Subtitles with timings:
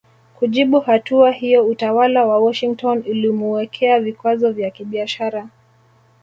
[0.35, 5.47] Kujibu hatua hiyo utawala wa Washington ulimuwekea vikwazo vya kibiashara